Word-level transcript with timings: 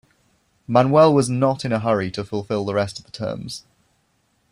Manuel 0.65 1.13
was 1.13 1.29
not 1.29 1.63
in 1.63 1.71
a 1.71 1.77
hurry 1.77 2.09
to 2.09 2.25
fulfill 2.25 2.65
the 2.65 2.73
rest 2.73 2.97
of 2.97 3.05
the 3.05 3.11
terms. 3.11 3.65